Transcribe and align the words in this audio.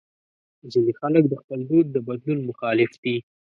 ځینې 0.71 0.91
خلک 0.99 1.23
د 1.27 1.33
خپل 1.41 1.59
دود 1.69 1.87
د 1.91 1.97
بدلون 2.07 2.39
مخالف 2.49 2.91
دي. 3.03 3.15